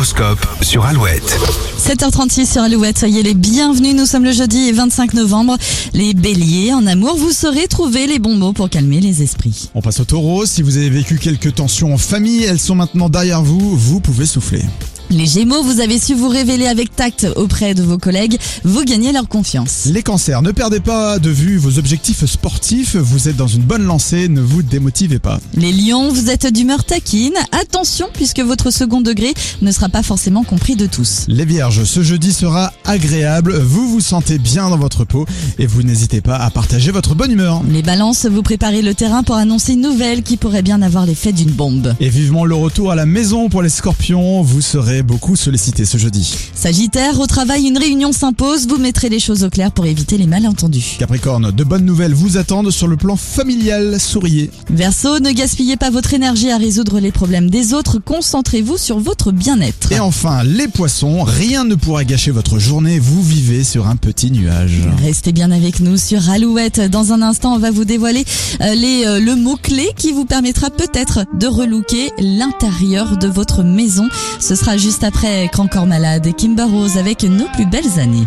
[0.00, 1.38] L'horoscope sur Alouette.
[1.78, 3.94] 7h36 sur Alouette, soyez les bienvenus.
[3.94, 5.58] Nous sommes le jeudi 25 novembre.
[5.92, 9.68] Les béliers, en amour, vous saurez trouver les bons mots pour calmer les esprits.
[9.74, 10.46] On passe au taureau.
[10.46, 13.76] Si vous avez vécu quelques tensions en famille, elles sont maintenant derrière vous.
[13.76, 14.62] Vous pouvez souffler.
[15.12, 18.38] Les gémeaux, vous avez su vous révéler avec tact auprès de vos collègues.
[18.62, 19.86] Vous gagnez leur confiance.
[19.86, 22.94] Les cancers, ne perdez pas de vue vos objectifs sportifs.
[22.94, 24.28] Vous êtes dans une bonne lancée.
[24.28, 25.40] Ne vous démotivez pas.
[25.54, 27.34] Les lions, vous êtes d'humeur taquine.
[27.50, 31.24] Attention, puisque votre second degré ne sera pas forcément compris de tous.
[31.26, 33.58] Les vierges, ce jeudi sera agréable.
[33.58, 35.26] Vous vous sentez bien dans votre peau
[35.58, 37.62] et vous n'hésitez pas à partager votre bonne humeur.
[37.68, 41.32] Les balances, vous préparez le terrain pour annoncer une nouvelle qui pourrait bien avoir l'effet
[41.32, 41.96] d'une bombe.
[41.98, 44.42] Et vivement le retour à la maison pour les scorpions.
[44.42, 46.34] Vous serez beaucoup sollicité ce jeudi.
[46.54, 48.66] Sagittaire, au travail, une réunion s'impose.
[48.66, 50.96] Vous mettrez les choses au clair pour éviter les malentendus.
[50.98, 54.00] Capricorne, de bonnes nouvelles vous attendent sur le plan familial.
[54.00, 54.50] Souriez.
[54.70, 57.98] Verseau, ne gaspillez pas votre énergie à résoudre les problèmes des autres.
[57.98, 59.92] Concentrez-vous sur votre bien-être.
[59.92, 62.98] Et enfin, les poissons, rien ne pourra gâcher votre journée.
[62.98, 64.80] Vous vivez sur un petit nuage.
[65.02, 66.80] Restez bien avec nous sur Alouette.
[66.90, 68.24] Dans un instant, on va vous dévoiler
[68.60, 74.08] euh, les, euh, le mot-clé qui vous permettra peut-être de relooker l'intérieur de votre maison.
[74.40, 78.26] Ce sera juste après Grand Corps Malade et Kimber Rose avec nos plus belles années.